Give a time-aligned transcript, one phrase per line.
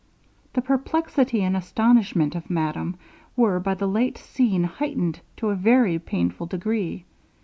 [0.53, 2.95] The perplexity and astonishment of madame,
[3.35, 7.05] were by the late scene heightened to a very painful degree.